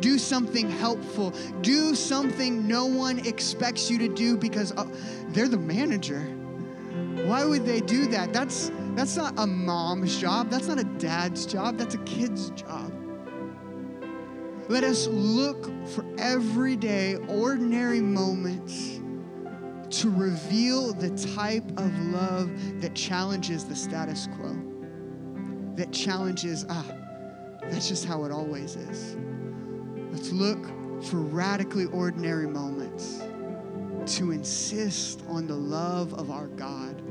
[0.00, 1.32] Do something helpful.
[1.60, 4.86] Do something no one expects you to do because uh,
[5.28, 6.20] they're the manager.
[7.26, 8.32] Why would they do that?
[8.32, 10.50] That's, that's not a mom's job.
[10.50, 11.78] That's not a dad's job.
[11.78, 12.92] That's a kid's job.
[14.68, 19.00] Let us look for everyday, ordinary moments
[20.00, 22.50] to reveal the type of love
[22.82, 24.54] that challenges the status quo,
[25.76, 26.84] that challenges, ah,
[27.70, 29.16] that's just how it always is.
[30.12, 30.66] Let's look
[31.04, 33.22] for radically ordinary moments
[34.18, 37.02] to insist on the love of our God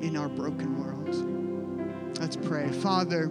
[0.00, 2.18] in our broken world.
[2.20, 2.70] Let's pray.
[2.70, 3.24] Father,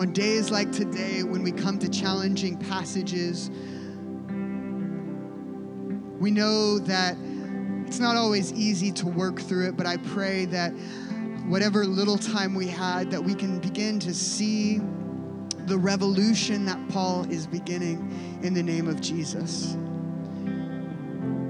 [0.00, 3.50] on days like today, when we come to challenging passages,
[6.18, 7.16] we know that
[7.86, 10.70] it's not always easy to work through it, but I pray that
[11.46, 14.80] whatever little time we had, that we can begin to see
[15.66, 19.76] the revolution that Paul is beginning in the name of Jesus.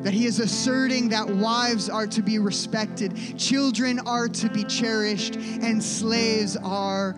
[0.04, 5.36] That he is asserting that wives are to be respected, children are to be cherished,
[5.36, 7.16] and slaves are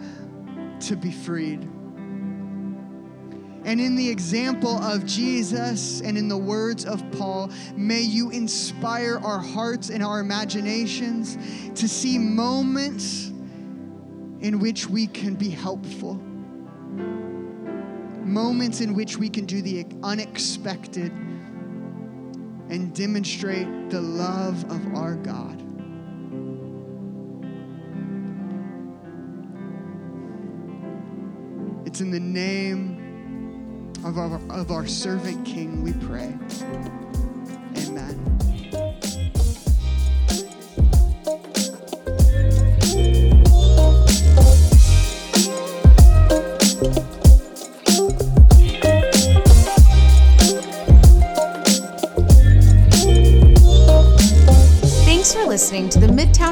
[0.81, 1.69] to be freed.
[3.65, 9.19] And in the example of Jesus and in the words of Paul, may you inspire
[9.19, 11.37] our hearts and our imaginations
[11.75, 13.33] to see moments
[14.39, 16.15] in which we can be helpful,
[18.25, 21.13] moments in which we can do the unexpected
[22.69, 25.63] and demonstrate the love of our God.
[31.87, 36.37] It's in the name of our, of our servant King we pray.